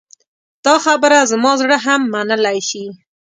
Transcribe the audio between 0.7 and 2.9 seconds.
خبره زما زړه هم منلی شي.